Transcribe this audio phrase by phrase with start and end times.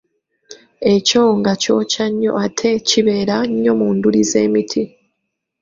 [0.93, 4.83] Ekyonga kyokya nnyo ate kibeera nnyo ku nduli z’emiti.